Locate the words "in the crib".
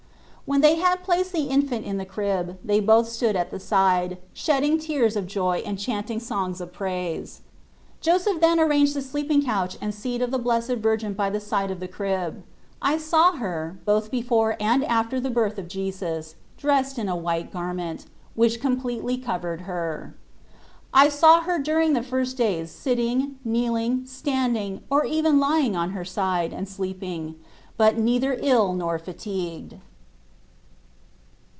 1.85-2.57